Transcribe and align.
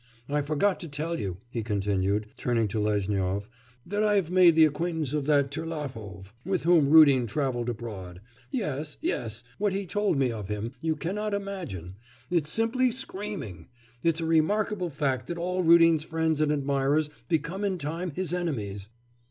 I 0.27 0.41
forgot 0.41 0.79
to 0.79 0.87
tell 0.87 1.19
you,' 1.19 1.37
he 1.51 1.61
continued, 1.61 2.25
turning 2.35 2.67
to 2.69 2.79
Lezhnyov, 2.79 3.47
'that 3.85 4.01
I 4.01 4.15
have 4.15 4.31
made 4.31 4.55
the 4.55 4.65
acquaintance 4.65 5.13
of 5.13 5.27
that 5.27 5.51
Terlahov, 5.51 6.33
with 6.43 6.63
whom 6.63 6.89
Rudin 6.89 7.27
travelled 7.27 7.69
abroad. 7.69 8.19
Yes! 8.49 8.97
Yes! 8.99 9.43
What 9.59 9.73
he 9.73 9.85
told 9.85 10.17
me 10.17 10.31
of 10.31 10.47
him, 10.47 10.73
you 10.81 10.95
cannot 10.95 11.35
imagine 11.35 11.97
it's 12.31 12.49
simply 12.49 12.89
screaming! 12.89 13.67
It's 14.01 14.21
a 14.21 14.25
remarkable 14.25 14.89
fact 14.89 15.27
that 15.27 15.37
all 15.37 15.61
Rudin's 15.61 16.03
friends 16.03 16.41
and 16.41 16.51
admirers 16.51 17.11
become 17.29 17.63
in 17.63 17.77
time 17.77 18.09
his 18.15 18.33
enemies. 18.33 18.89